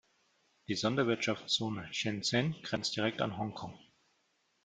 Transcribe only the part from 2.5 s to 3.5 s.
grenzt direkt an